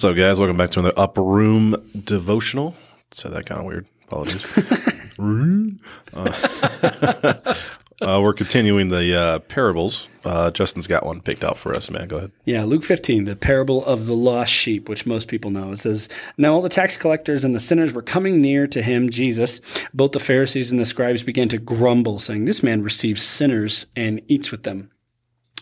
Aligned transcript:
What's 0.00 0.12
up, 0.12 0.16
guys? 0.16 0.38
Welcome 0.38 0.56
back 0.56 0.70
to 0.70 0.80
another 0.80 0.98
Up 0.98 1.18
Room 1.18 1.76
devotional. 2.06 2.74
Said 3.10 3.32
that 3.32 3.44
kind 3.44 3.60
of 3.60 3.66
weird. 3.66 3.86
Apologies. 4.06 4.56
uh, 6.14 7.54
uh, 8.00 8.20
we're 8.22 8.32
continuing 8.32 8.88
the 8.88 9.14
uh, 9.14 9.38
parables. 9.40 10.08
Uh, 10.24 10.50
Justin's 10.52 10.86
got 10.86 11.04
one 11.04 11.20
picked 11.20 11.44
out 11.44 11.58
for 11.58 11.76
us, 11.76 11.90
man. 11.90 12.08
Go 12.08 12.16
ahead. 12.16 12.32
Yeah, 12.46 12.64
Luke 12.64 12.82
15, 12.82 13.24
the 13.24 13.36
parable 13.36 13.84
of 13.84 14.06
the 14.06 14.14
lost 14.14 14.54
sheep, 14.54 14.88
which 14.88 15.04
most 15.04 15.28
people 15.28 15.50
know. 15.50 15.72
It 15.72 15.80
says, 15.80 16.08
Now 16.38 16.54
all 16.54 16.62
the 16.62 16.70
tax 16.70 16.96
collectors 16.96 17.44
and 17.44 17.54
the 17.54 17.60
sinners 17.60 17.92
were 17.92 18.00
coming 18.00 18.40
near 18.40 18.66
to 18.68 18.80
him, 18.80 19.10
Jesus. 19.10 19.60
Both 19.92 20.12
the 20.12 20.18
Pharisees 20.18 20.70
and 20.70 20.80
the 20.80 20.86
scribes 20.86 21.24
began 21.24 21.50
to 21.50 21.58
grumble, 21.58 22.18
saying, 22.18 22.46
This 22.46 22.62
man 22.62 22.82
receives 22.82 23.20
sinners 23.20 23.84
and 23.94 24.22
eats 24.28 24.50
with 24.50 24.62
them. 24.62 24.92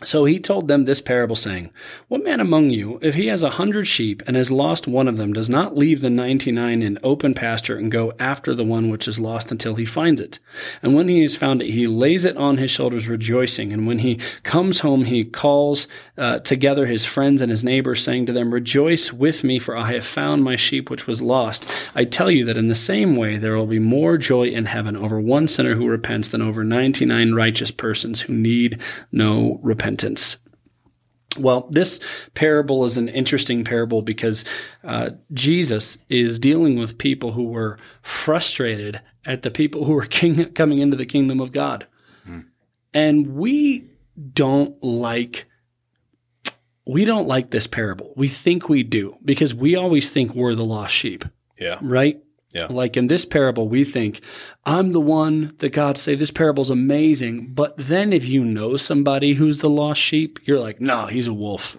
So 0.04 0.26
he 0.26 0.38
told 0.38 0.68
them 0.68 0.84
this 0.84 1.00
parable, 1.00 1.34
saying, 1.34 1.72
What 2.06 2.22
man 2.22 2.38
among 2.38 2.70
you, 2.70 3.00
if 3.02 3.16
he 3.16 3.26
has 3.26 3.42
a 3.42 3.50
hundred 3.50 3.88
sheep 3.88 4.22
and 4.28 4.36
has 4.36 4.48
lost 4.48 4.86
one 4.86 5.08
of 5.08 5.16
them, 5.16 5.32
does 5.32 5.50
not 5.50 5.76
leave 5.76 6.02
the 6.02 6.10
ninety 6.10 6.52
nine 6.52 6.82
in 6.82 7.00
open 7.02 7.34
pasture 7.34 7.76
and 7.76 7.90
go 7.90 8.12
after 8.20 8.54
the 8.54 8.64
one 8.64 8.90
which 8.90 9.08
is 9.08 9.18
lost 9.18 9.50
until 9.50 9.74
he 9.74 9.84
finds 9.84 10.20
it? 10.20 10.38
And 10.82 10.94
when 10.94 11.08
he 11.08 11.22
has 11.22 11.34
found 11.34 11.62
it, 11.62 11.70
he 11.70 11.88
lays 11.88 12.24
it 12.24 12.36
on 12.36 12.58
his 12.58 12.70
shoulders, 12.70 13.08
rejoicing. 13.08 13.72
And 13.72 13.88
when 13.88 13.98
he 13.98 14.20
comes 14.44 14.80
home, 14.80 15.04
he 15.04 15.24
calls 15.24 15.88
uh, 16.16 16.38
together 16.40 16.86
his 16.86 17.04
friends 17.04 17.42
and 17.42 17.50
his 17.50 17.64
neighbors, 17.64 18.04
saying 18.04 18.26
to 18.26 18.32
them, 18.32 18.54
Rejoice 18.54 19.12
with 19.12 19.42
me, 19.42 19.58
for 19.58 19.76
I 19.76 19.94
have 19.94 20.06
found 20.06 20.44
my 20.44 20.54
sheep 20.54 20.90
which 20.90 21.08
was 21.08 21.20
lost. 21.20 21.68
I 21.96 22.04
tell 22.04 22.30
you 22.30 22.44
that 22.44 22.56
in 22.56 22.68
the 22.68 22.76
same 22.76 23.16
way 23.16 23.36
there 23.36 23.56
will 23.56 23.66
be 23.66 23.80
more 23.80 24.16
joy 24.16 24.46
in 24.46 24.66
heaven 24.66 24.94
over 24.94 25.20
one 25.20 25.48
sinner 25.48 25.74
who 25.74 25.88
repents 25.88 26.28
than 26.28 26.40
over 26.40 26.62
ninety 26.62 27.04
nine 27.04 27.34
righteous 27.34 27.72
persons 27.72 28.20
who 28.20 28.32
need 28.32 28.80
no 29.10 29.58
repentance 29.60 29.87
repentance. 29.88 30.36
Well, 31.38 31.68
this 31.70 32.00
parable 32.34 32.84
is 32.84 32.96
an 32.96 33.08
interesting 33.08 33.64
parable 33.64 34.02
because 34.02 34.44
uh, 34.82 35.10
Jesus 35.32 35.98
is 36.08 36.38
dealing 36.38 36.78
with 36.78 36.98
people 36.98 37.32
who 37.32 37.44
were 37.44 37.78
frustrated 38.02 39.00
at 39.24 39.42
the 39.42 39.50
people 39.50 39.84
who 39.84 39.92
were 39.92 40.06
king, 40.06 40.52
coming 40.52 40.78
into 40.78 40.96
the 40.96 41.06
kingdom 41.06 41.40
of 41.40 41.52
God. 41.52 41.86
Mm. 42.28 42.46
And 42.92 43.34
we 43.34 43.90
don't 44.32 44.82
like 44.82 45.46
we 46.86 47.04
don't 47.04 47.28
like 47.28 47.50
this 47.50 47.66
parable. 47.66 48.14
We 48.16 48.28
think 48.28 48.70
we 48.70 48.82
do 48.82 49.18
because 49.22 49.54
we 49.54 49.76
always 49.76 50.08
think 50.08 50.34
we're 50.34 50.54
the 50.54 50.64
lost 50.64 50.94
sheep. 50.94 51.22
Yeah. 51.60 51.78
Right? 51.82 52.22
Yeah. 52.52 52.66
Like 52.70 52.96
in 52.96 53.08
this 53.08 53.26
parable, 53.26 53.68
we 53.68 53.84
think, 53.84 54.22
I'm 54.64 54.92
the 54.92 55.00
one 55.00 55.54
that 55.58 55.68
God 55.68 55.98
saved. 55.98 56.18
This 56.18 56.30
parable's 56.30 56.70
amazing. 56.70 57.52
But 57.52 57.74
then 57.76 58.10
if 58.10 58.24
you 58.26 58.42
know 58.42 58.76
somebody 58.76 59.34
who's 59.34 59.58
the 59.58 59.68
lost 59.68 60.00
sheep, 60.00 60.38
you're 60.44 60.58
like, 60.58 60.80
no, 60.80 61.02
nah, 61.02 61.06
he's 61.08 61.28
a 61.28 61.34
wolf. 61.34 61.76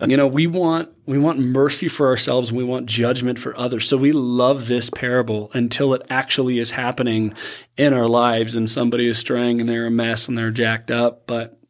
you 0.06 0.16
know, 0.16 0.26
we 0.26 0.46
want 0.46 0.88
we 1.04 1.18
want 1.18 1.38
mercy 1.38 1.86
for 1.86 2.08
ourselves 2.08 2.48
and 2.48 2.56
we 2.56 2.64
want 2.64 2.86
judgment 2.86 3.38
for 3.38 3.54
others. 3.58 3.86
So 3.86 3.98
we 3.98 4.12
love 4.12 4.68
this 4.68 4.88
parable 4.88 5.50
until 5.52 5.92
it 5.92 6.02
actually 6.08 6.58
is 6.58 6.70
happening 6.70 7.34
in 7.76 7.92
our 7.92 8.08
lives 8.08 8.56
and 8.56 8.70
somebody 8.70 9.06
is 9.06 9.18
straying 9.18 9.60
and 9.60 9.68
they're 9.68 9.86
a 9.86 9.90
mess 9.90 10.28
and 10.28 10.38
they're 10.38 10.50
jacked 10.50 10.90
up. 10.90 11.26
But 11.26 11.60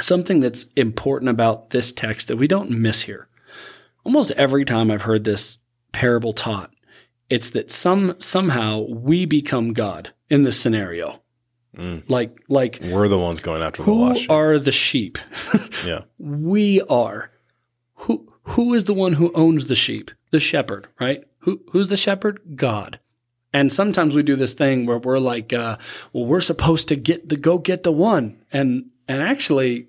something 0.00 0.38
that's 0.38 0.66
important 0.76 1.30
about 1.30 1.70
this 1.70 1.90
text 1.92 2.28
that 2.28 2.36
we 2.36 2.46
don't 2.46 2.70
miss 2.70 3.02
here. 3.02 3.26
Almost 4.04 4.30
every 4.32 4.64
time 4.64 4.88
I've 4.92 5.02
heard 5.02 5.24
this 5.24 5.58
parable 5.92 6.32
taught. 6.32 6.72
It's 7.28 7.50
that 7.50 7.70
some 7.70 8.16
somehow 8.18 8.80
we 8.88 9.24
become 9.24 9.72
God 9.72 10.12
in 10.28 10.42
this 10.42 10.58
scenario. 10.58 11.22
Mm. 11.76 12.02
Like 12.08 12.36
like 12.48 12.80
we're 12.82 13.08
the 13.08 13.18
ones 13.18 13.40
going 13.40 13.62
after 13.62 13.82
the 13.82 13.92
lost 13.92 14.22
sheep. 14.22 14.30
are 14.30 14.58
the 14.58 14.72
sheep? 14.72 15.18
yeah. 15.86 16.02
We 16.18 16.80
are. 16.82 17.30
Who 17.94 18.32
who 18.42 18.74
is 18.74 18.84
the 18.84 18.94
one 18.94 19.14
who 19.14 19.32
owns 19.34 19.68
the 19.68 19.76
sheep? 19.76 20.10
The 20.30 20.40
shepherd, 20.40 20.88
right? 20.98 21.24
Who 21.40 21.60
who's 21.70 21.88
the 21.88 21.96
shepherd? 21.96 22.40
God. 22.56 22.98
And 23.52 23.72
sometimes 23.72 24.14
we 24.14 24.22
do 24.22 24.36
this 24.36 24.54
thing 24.54 24.86
where 24.86 24.98
we're 24.98 25.18
like, 25.18 25.52
uh, 25.52 25.76
well, 26.12 26.24
we're 26.24 26.40
supposed 26.40 26.86
to 26.88 26.96
get 26.96 27.28
the 27.28 27.36
go 27.36 27.58
get 27.58 27.82
the 27.82 27.92
one, 27.92 28.42
and 28.52 28.90
and 29.08 29.22
actually, 29.22 29.88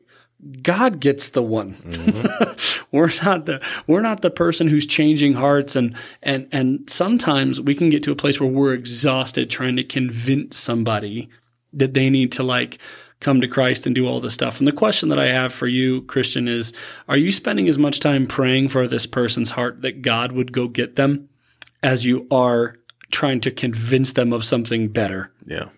God 0.62 1.00
gets 1.00 1.30
the 1.30 1.44
one. 1.44 1.76
Mm-hmm. 1.76 2.86
we're 2.92 3.12
not 3.24 3.46
the 3.46 3.62
we're 3.88 4.02
not 4.02 4.22
the 4.22 4.32
person 4.32 4.68
who's 4.68 4.88
changing 4.88 5.34
hearts 5.34 5.76
and 5.76 5.96
and 6.24 6.48
and 6.52 6.90
sometimes 6.90 7.62
we 7.62 7.76
can 7.76 7.90
get 7.90 8.04
to 8.04 8.12
a 8.12 8.16
place 8.16 8.40
where 8.40 8.50
we're 8.50 8.74
exhausted 8.74 9.50
trying 9.50 9.76
to 9.76 9.84
convince 9.84 10.58
somebody 10.58 11.30
that 11.74 11.94
they 11.94 12.10
need 12.10 12.32
to 12.34 12.44
like 12.44 12.80
come 13.20 13.40
to 13.40 13.48
Christ 13.48 13.86
and 13.86 13.96
do 13.96 14.08
all 14.08 14.20
this 14.20 14.34
stuff. 14.34 14.58
And 14.60 14.68
the 14.68 14.72
question 14.72 15.10
that 15.10 15.20
I 15.20 15.28
have 15.28 15.54
for 15.54 15.68
you, 15.68 16.02
Christian, 16.04 16.48
is 16.48 16.74
are 17.08 17.18
you 17.18 17.32
spending 17.32 17.70
as 17.70 17.78
much 17.78 18.00
time 18.00 18.28
praying 18.28 18.70
for 18.70 18.88
this 18.88 19.06
person's 19.06 19.52
heart 19.52 19.84
that 19.84 20.02
God 20.02 20.32
would 20.32 20.52
go 20.52 20.68
get 20.68 20.96
them 20.96 21.30
as 21.84 22.04
you 22.04 22.28
are 22.32 22.76
trying 23.12 23.40
to 23.42 23.52
convince 23.52 24.14
them 24.14 24.34
of 24.34 24.44
something 24.44 24.90
better? 24.90 25.32
Yeah. 25.46 25.70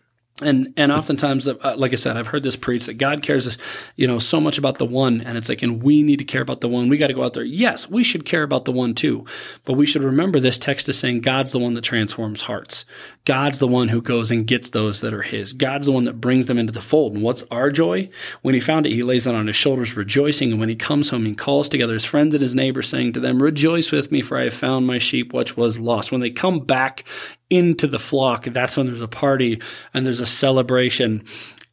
And 0.41 0.73
and 0.77 0.91
oftentimes, 0.91 1.47
uh, 1.47 1.75
like 1.77 1.93
I 1.93 1.95
said, 1.95 2.17
I've 2.17 2.27
heard 2.27 2.41
this 2.41 2.55
preached 2.55 2.87
that 2.87 2.95
God 2.95 3.21
cares, 3.21 3.55
you 3.95 4.07
know, 4.07 4.17
so 4.17 4.41
much 4.41 4.57
about 4.57 4.79
the 4.79 4.85
one, 4.85 5.21
and 5.21 5.37
it's 5.37 5.47
like, 5.47 5.61
and 5.61 5.83
we 5.83 6.01
need 6.01 6.17
to 6.17 6.25
care 6.25 6.41
about 6.41 6.61
the 6.61 6.67
one. 6.67 6.89
We 6.89 6.97
got 6.97 7.07
to 7.07 7.13
go 7.13 7.23
out 7.23 7.33
there. 7.33 7.43
Yes, 7.43 7.87
we 7.87 8.03
should 8.03 8.25
care 8.25 8.41
about 8.41 8.65
the 8.65 8.71
one 8.71 8.95
too, 8.95 9.25
but 9.63 9.73
we 9.73 9.85
should 9.85 10.01
remember 10.01 10.39
this 10.39 10.57
text 10.57 10.89
is 10.89 10.97
saying 10.97 11.21
God's 11.21 11.51
the 11.51 11.59
one 11.59 11.75
that 11.75 11.83
transforms 11.83 12.41
hearts. 12.41 12.83
God's 13.25 13.59
the 13.59 13.67
one 13.67 13.89
who 13.89 14.01
goes 14.01 14.31
and 14.31 14.47
gets 14.47 14.71
those 14.71 15.01
that 15.01 15.13
are 15.13 15.21
His. 15.21 15.53
God's 15.53 15.85
the 15.85 15.93
one 15.93 16.05
that 16.05 16.19
brings 16.19 16.47
them 16.47 16.57
into 16.57 16.73
the 16.73 16.81
fold. 16.81 17.13
And 17.13 17.21
what's 17.21 17.43
our 17.51 17.69
joy? 17.69 18.09
When 18.41 18.55
He 18.55 18.59
found 18.59 18.87
it, 18.87 18.93
He 18.93 19.03
lays 19.03 19.27
it 19.27 19.35
on 19.35 19.45
His 19.45 19.55
shoulders, 19.55 19.95
rejoicing. 19.95 20.49
And 20.49 20.59
when 20.59 20.69
He 20.69 20.75
comes 20.75 21.11
home, 21.11 21.27
He 21.27 21.35
calls 21.35 21.69
together 21.69 21.93
His 21.93 22.05
friends 22.05 22.33
and 22.33 22.41
His 22.41 22.55
neighbors, 22.55 22.89
saying 22.89 23.13
to 23.13 23.19
them, 23.19 23.41
"Rejoice 23.41 23.91
with 23.91 24.11
me, 24.11 24.23
for 24.23 24.39
I 24.39 24.45
have 24.45 24.55
found 24.55 24.87
my 24.87 24.97
sheep 24.97 25.31
which 25.31 25.55
was 25.55 25.79
lost." 25.79 26.11
When 26.11 26.21
they 26.21 26.31
come 26.31 26.59
back 26.61 27.05
into 27.49 27.87
the 27.87 27.99
flock, 27.99 28.45
that's 28.45 28.77
when 28.77 28.87
there's 28.87 29.01
a 29.01 29.07
party 29.07 29.61
and 29.93 30.05
there's 30.05 30.19
a 30.19 30.25
celebration. 30.25 31.23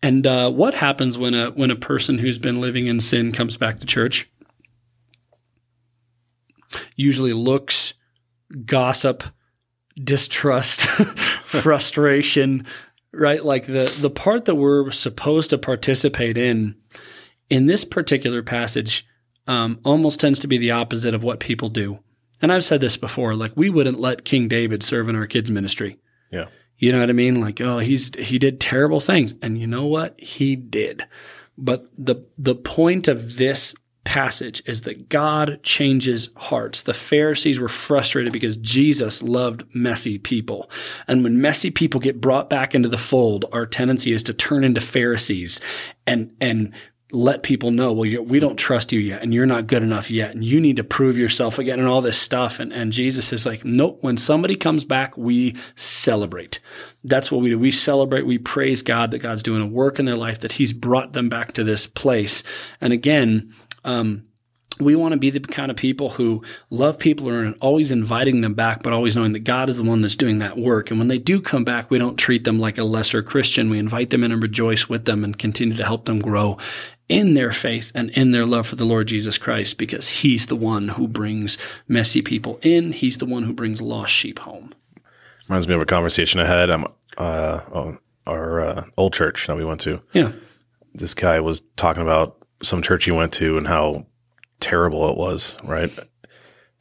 And 0.02 0.26
uh, 0.26 0.50
what 0.50 0.74
happens 0.74 1.18
when 1.18 1.34
a 1.34 1.50
when 1.50 1.70
a 1.70 1.76
person 1.76 2.18
who's 2.18 2.38
been 2.38 2.60
living 2.60 2.86
in 2.86 3.00
sin 3.00 3.32
comes 3.32 3.56
back 3.56 3.80
to 3.80 3.86
church? 3.86 4.30
Usually 6.96 7.32
looks, 7.32 7.94
gossip, 8.64 9.24
distrust, 10.02 10.82
frustration, 11.44 12.66
right? 13.12 13.44
Like 13.44 13.66
the 13.66 13.94
the 14.00 14.10
part 14.10 14.46
that 14.46 14.54
we're 14.54 14.90
supposed 14.90 15.50
to 15.50 15.58
participate 15.58 16.38
in 16.38 16.76
in 17.50 17.66
this 17.66 17.84
particular 17.84 18.42
passage 18.42 19.06
um, 19.46 19.80
almost 19.84 20.20
tends 20.20 20.38
to 20.40 20.46
be 20.46 20.58
the 20.58 20.70
opposite 20.70 21.14
of 21.14 21.22
what 21.22 21.40
people 21.40 21.68
do. 21.68 21.98
And 22.42 22.52
I've 22.52 22.64
said 22.64 22.80
this 22.80 22.96
before, 22.96 23.34
like 23.34 23.52
we 23.56 23.70
wouldn't 23.70 24.00
let 24.00 24.24
King 24.24 24.48
David 24.48 24.82
serve 24.82 25.08
in 25.08 25.16
our 25.16 25.26
kids' 25.26 25.50
ministry. 25.50 25.98
Yeah. 26.30 26.46
You 26.78 26.92
know 26.92 27.00
what 27.00 27.10
I 27.10 27.14
mean? 27.14 27.40
Like, 27.40 27.60
oh, 27.60 27.78
he's 27.78 28.14
he 28.16 28.38
did 28.38 28.60
terrible 28.60 29.00
things. 29.00 29.34
And 29.42 29.58
you 29.58 29.66
know 29.66 29.86
what? 29.86 30.18
He 30.18 30.56
did. 30.56 31.04
But 31.58 31.86
the 31.98 32.24
the 32.38 32.54
point 32.54 33.06
of 33.06 33.36
this 33.36 33.74
passage 34.04 34.62
is 34.64 34.82
that 34.82 35.08
God 35.10 35.60
changes 35.62 36.30
hearts. 36.36 36.82
The 36.82 36.94
Pharisees 36.94 37.60
were 37.60 37.68
frustrated 37.68 38.32
because 38.32 38.56
Jesus 38.56 39.22
loved 39.22 39.64
messy 39.74 40.18
people. 40.18 40.70
And 41.06 41.22
when 41.22 41.40
messy 41.40 41.70
people 41.70 42.00
get 42.00 42.20
brought 42.20 42.48
back 42.48 42.74
into 42.74 42.88
the 42.88 42.98
fold, 42.98 43.44
our 43.52 43.66
tendency 43.66 44.12
is 44.12 44.22
to 44.24 44.34
turn 44.34 44.64
into 44.64 44.80
Pharisees 44.80 45.60
and 46.06 46.32
and 46.40 46.72
let 47.12 47.42
people 47.42 47.70
know, 47.70 47.92
well, 47.92 48.22
we 48.22 48.40
don't 48.40 48.56
trust 48.56 48.92
you 48.92 49.00
yet, 49.00 49.22
and 49.22 49.34
you're 49.34 49.46
not 49.46 49.66
good 49.66 49.82
enough 49.82 50.10
yet, 50.10 50.32
and 50.32 50.44
you 50.44 50.60
need 50.60 50.76
to 50.76 50.84
prove 50.84 51.18
yourself 51.18 51.58
again, 51.58 51.78
and 51.78 51.88
all 51.88 52.00
this 52.00 52.18
stuff. 52.18 52.60
And, 52.60 52.72
and 52.72 52.92
Jesus 52.92 53.32
is 53.32 53.46
like, 53.46 53.64
nope, 53.64 53.98
when 54.00 54.16
somebody 54.16 54.56
comes 54.56 54.84
back, 54.84 55.16
we 55.16 55.56
celebrate. 55.74 56.60
That's 57.04 57.32
what 57.32 57.40
we 57.40 57.50
do. 57.50 57.58
We 57.58 57.72
celebrate, 57.72 58.26
we 58.26 58.38
praise 58.38 58.82
God 58.82 59.10
that 59.10 59.18
God's 59.18 59.42
doing 59.42 59.62
a 59.62 59.66
work 59.66 59.98
in 59.98 60.04
their 60.04 60.16
life, 60.16 60.40
that 60.40 60.52
He's 60.52 60.72
brought 60.72 61.12
them 61.12 61.28
back 61.28 61.52
to 61.54 61.64
this 61.64 61.86
place. 61.86 62.42
And 62.80 62.92
again, 62.92 63.52
um, 63.84 64.26
we 64.78 64.96
want 64.96 65.12
to 65.12 65.18
be 65.18 65.30
the 65.30 65.40
kind 65.40 65.70
of 65.70 65.76
people 65.76 66.10
who 66.10 66.42
love 66.70 66.98
people 66.98 67.28
and 67.28 67.54
are 67.54 67.58
always 67.58 67.90
inviting 67.90 68.40
them 68.40 68.54
back, 68.54 68.82
but 68.82 68.92
always 68.92 69.14
knowing 69.16 69.32
that 69.32 69.40
God 69.40 69.68
is 69.68 69.76
the 69.76 69.84
one 69.84 70.00
that's 70.00 70.16
doing 70.16 70.38
that 70.38 70.56
work. 70.56 70.90
And 70.90 70.98
when 70.98 71.08
they 71.08 71.18
do 71.18 71.40
come 71.40 71.64
back, 71.64 71.90
we 71.90 71.98
don't 71.98 72.16
treat 72.16 72.44
them 72.44 72.58
like 72.58 72.78
a 72.78 72.84
lesser 72.84 73.22
Christian. 73.22 73.68
We 73.68 73.78
invite 73.78 74.10
them 74.10 74.24
in 74.24 74.32
and 74.32 74.42
rejoice 74.42 74.88
with 74.88 75.04
them 75.04 75.22
and 75.24 75.36
continue 75.36 75.74
to 75.74 75.84
help 75.84 76.06
them 76.06 76.18
grow 76.18 76.56
in 77.10 77.34
their 77.34 77.50
faith 77.50 77.90
and 77.94 78.08
in 78.10 78.30
their 78.30 78.46
love 78.46 78.68
for 78.68 78.76
the 78.76 78.84
Lord 78.84 79.08
Jesus 79.08 79.36
Christ 79.36 79.76
because 79.76 80.08
he's 80.08 80.46
the 80.46 80.56
one 80.56 80.88
who 80.88 81.08
brings 81.08 81.58
messy 81.88 82.22
people 82.22 82.60
in. 82.62 82.92
He's 82.92 83.18
the 83.18 83.26
one 83.26 83.42
who 83.42 83.52
brings 83.52 83.82
lost 83.82 84.12
sheep 84.12 84.38
home. 84.38 84.72
Reminds 85.48 85.66
me 85.66 85.74
of 85.74 85.82
a 85.82 85.86
conversation 85.86 86.40
I 86.40 86.46
had 86.46 86.70
um, 86.70 86.86
uh, 87.18 87.60
oh, 87.74 87.98
our 88.26 88.60
uh, 88.60 88.84
old 88.96 89.12
church 89.12 89.48
that 89.48 89.56
we 89.56 89.64
went 89.64 89.80
to. 89.80 90.00
Yeah. 90.12 90.30
This 90.94 91.12
guy 91.12 91.40
was 91.40 91.62
talking 91.76 92.02
about 92.02 92.46
some 92.62 92.80
church 92.80 93.04
he 93.04 93.10
went 93.10 93.32
to 93.34 93.58
and 93.58 93.66
how 93.66 94.06
terrible 94.60 95.10
it 95.10 95.16
was, 95.16 95.58
right? 95.64 95.90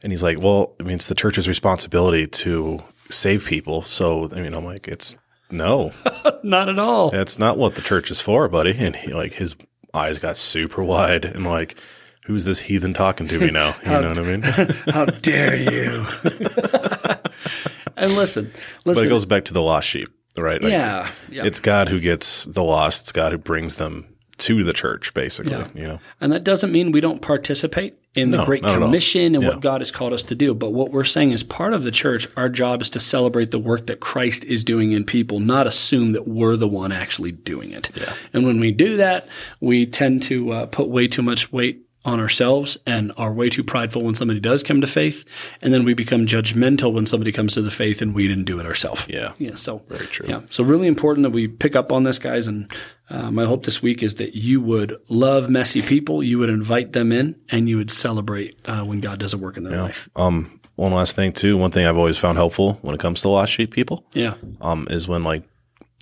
And 0.04 0.12
he's 0.12 0.22
like, 0.22 0.40
well, 0.40 0.76
I 0.78 0.84
mean, 0.84 0.94
it's 0.94 1.08
the 1.08 1.14
church's 1.16 1.48
responsibility 1.48 2.26
to 2.26 2.82
save 3.10 3.44
people. 3.44 3.82
So, 3.82 4.30
I 4.32 4.40
mean, 4.40 4.54
I'm 4.54 4.64
like, 4.64 4.86
it's 4.86 5.16
no, 5.50 5.92
not 6.44 6.68
at 6.68 6.78
all. 6.78 7.10
That's 7.10 7.38
not 7.38 7.58
what 7.58 7.74
the 7.74 7.82
church 7.82 8.12
is 8.12 8.20
for, 8.20 8.48
buddy. 8.48 8.76
And 8.78 8.94
he, 8.94 9.12
like, 9.12 9.32
his 9.32 9.56
eyes 9.94 10.18
got 10.18 10.36
super 10.36 10.82
wide 10.82 11.24
and 11.24 11.44
like, 11.44 11.76
who's 12.24 12.44
this 12.44 12.60
heathen 12.60 12.94
talking 12.94 13.26
to 13.28 13.38
me 13.38 13.50
now? 13.50 13.74
You 13.84 13.90
know 13.90 14.08
what 14.08 14.18
I 14.18 14.22
mean? 14.22 14.42
How 14.94 15.04
dare 15.04 15.56
you? 15.56 16.06
and 17.96 18.14
listen, 18.14 18.52
But 18.84 18.98
it 18.98 19.08
goes 19.08 19.26
back 19.26 19.44
to 19.46 19.52
the 19.52 19.62
lost 19.62 19.88
sheep, 19.88 20.08
right? 20.36 20.62
Like, 20.62 20.72
yeah, 20.72 21.10
yeah. 21.30 21.44
It's 21.44 21.60
God 21.60 21.88
who 21.88 22.00
gets 22.00 22.44
the 22.46 22.62
lost. 22.62 23.02
It's 23.02 23.12
God 23.12 23.32
who 23.32 23.38
brings 23.38 23.76
them 23.76 24.06
to 24.38 24.64
the 24.64 24.72
church, 24.72 25.12
basically. 25.14 25.52
Yeah. 25.52 25.68
You 25.74 25.82
know, 25.84 26.00
And 26.20 26.32
that 26.32 26.44
doesn't 26.44 26.72
mean 26.72 26.92
we 26.92 27.00
don't 27.00 27.20
participate 27.20 27.94
in 28.14 28.32
the 28.32 28.38
No, 28.38 28.44
Great 28.44 28.62
not 28.62 28.72
at 28.72 28.82
all. 28.82 28.88
Commission 28.88 29.34
and 29.34 29.42
Yeah. 29.44 29.50
what 29.50 29.60
God 29.60 29.80
has 29.80 29.90
called 29.90 30.12
us 30.12 30.22
to 30.24 30.34
do. 30.34 30.52
But 30.54 30.72
what 30.72 30.90
we're 30.90 31.04
saying 31.04 31.30
is 31.30 31.42
part 31.42 31.72
of 31.72 31.84
the 31.84 31.90
church, 31.92 32.26
our 32.36 32.48
job 32.48 32.82
is 32.82 32.90
to 32.90 33.00
celebrate 33.00 33.50
the 33.52 33.58
work 33.58 33.86
that 33.86 34.00
Christ 34.00 34.44
is 34.44 34.64
doing 34.64 34.92
in 34.92 35.04
people, 35.04 35.38
not 35.38 35.66
assume 35.66 36.12
that 36.12 36.26
we're 36.26 36.56
the 36.56 36.66
one 36.68 36.90
actually 36.92 37.30
doing 37.32 37.70
it. 37.70 37.90
And 38.32 38.44
when 38.46 38.58
we 38.58 38.72
do 38.72 38.96
that, 38.96 39.28
we 39.60 39.86
tend 39.86 40.22
to 40.24 40.52
uh, 40.52 40.66
put 40.66 40.88
way 40.88 41.06
too 41.06 41.22
much 41.22 41.52
weight 41.52 41.82
on 42.02 42.18
ourselves 42.18 42.78
and 42.86 43.12
are 43.18 43.30
way 43.32 43.50
too 43.50 43.62
prideful 43.62 44.02
when 44.02 44.14
somebody 44.14 44.40
does 44.40 44.62
come 44.62 44.80
to 44.80 44.86
faith. 44.86 45.22
And 45.60 45.72
then 45.72 45.84
we 45.84 45.92
become 45.92 46.24
judgmental 46.26 46.94
when 46.94 47.06
somebody 47.06 47.30
comes 47.30 47.52
to 47.54 47.62
the 47.62 47.70
faith 47.70 48.00
and 48.00 48.14
we 48.14 48.26
didn't 48.26 48.44
do 48.46 48.58
it 48.58 48.64
ourselves. 48.64 49.06
Yeah. 49.08 49.32
Yeah. 49.38 49.56
So 49.56 49.82
Very 49.88 50.06
true. 50.06 50.26
Yeah. 50.26 50.40
So 50.48 50.64
really 50.64 50.86
important 50.88 51.24
that 51.24 51.30
we 51.30 51.46
pick 51.46 51.76
up 51.76 51.92
on 51.92 52.04
this, 52.04 52.18
guys. 52.18 52.48
And 52.48 52.72
uh, 53.10 53.30
my 53.30 53.44
hope 53.44 53.64
this 53.64 53.82
week 53.82 54.02
is 54.02 54.14
that 54.16 54.34
you 54.34 54.60
would 54.60 54.96
love 55.08 55.50
messy 55.50 55.82
people, 55.82 56.22
you 56.22 56.38
would 56.38 56.48
invite 56.48 56.92
them 56.92 57.10
in, 57.12 57.34
and 57.50 57.68
you 57.68 57.76
would 57.76 57.90
celebrate 57.90 58.56
uh, 58.68 58.82
when 58.84 59.00
God 59.00 59.18
does 59.18 59.34
a 59.34 59.38
work 59.38 59.56
in 59.56 59.64
their 59.64 59.76
life. 59.82 60.08
Um, 60.16 60.60
one 60.76 60.92
last 60.92 61.14
thing 61.16 61.32
too. 61.32 61.56
One 61.58 61.70
thing 61.70 61.84
I've 61.86 61.96
always 61.98 62.16
found 62.18 62.38
helpful 62.38 62.78
when 62.82 62.94
it 62.94 63.00
comes 63.00 63.20
to 63.22 63.28
lost 63.28 63.52
sheep 63.52 63.72
people, 63.72 64.06
Yeah. 64.14 64.34
um, 64.60 64.86
is 64.90 65.06
when 65.08 65.24
like 65.24 65.42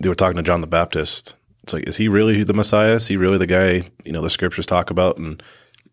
they 0.03 0.09
were 0.09 0.15
talking 0.15 0.37
to 0.37 0.43
John 0.43 0.61
the 0.61 0.67
Baptist. 0.69 1.35
It's 1.65 1.73
like, 1.73 1.89
is 1.89 1.97
he 1.97 2.09
really 2.09 2.45
the 2.45 2.55
Messiah? 2.55 2.95
Is 2.95 3.07
he 3.09 3.17
really 3.17 3.39
the 3.39 3.47
guy 3.47 3.91
you 4.05 4.13
know 4.13 4.23
the 4.23 4.31
scriptures 4.31 4.67
talk 4.67 4.91
about? 4.91 5.19
And 5.19 5.43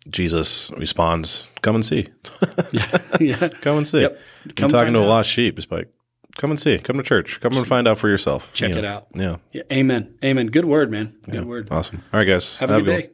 Jesus 0.10 0.70
responds, 0.78 1.50
"Come 1.62 1.76
and 1.76 1.86
see, 1.86 2.08
yeah. 3.20 3.50
come 3.62 3.78
and 3.78 3.88
see." 3.88 4.02
Yep. 4.02 4.20
I'm 4.62 4.70
talking 4.70 4.94
to 4.94 5.00
a 5.00 5.02
lost 5.02 5.30
sheep. 5.30 5.58
It's 5.58 5.70
like, 5.72 5.90
come 6.36 6.52
and 6.52 6.60
see, 6.60 6.78
come 6.78 6.98
to 6.98 7.04
church, 7.04 7.40
come 7.42 7.56
and 7.56 7.66
find 7.68 7.88
out 7.88 7.98
for 7.98 8.10
yourself. 8.10 8.54
Check 8.54 8.70
You 8.70 8.78
it 8.78 8.82
know, 8.82 8.88
out. 8.88 9.08
Yeah, 9.16 9.38
yeah. 9.52 9.64
Amen. 9.72 10.16
Amen. 10.24 10.48
Good 10.48 10.66
word, 10.66 10.92
man. 10.92 11.16
Good 11.26 11.36
yeah. 11.36 11.44
word. 11.44 11.70
Awesome. 11.72 12.04
All 12.14 12.20
right, 12.20 12.26
guys. 12.26 12.58
Have 12.60 12.70
a 12.70 12.82
good 12.82 12.86
day. 12.86 13.10